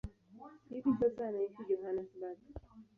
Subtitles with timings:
[0.69, 2.39] Hivi sasa anaishi Johannesburg.